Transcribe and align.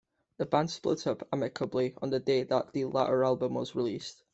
The 0.37 0.47
band 0.47 0.71
split 0.71 1.05
up 1.05 1.27
amicably 1.31 1.93
on 2.01 2.09
the 2.09 2.19
day 2.19 2.41
that 2.41 2.73
the 2.73 2.85
latter 2.85 3.23
album 3.23 3.53
was 3.53 3.75
released. 3.75 4.23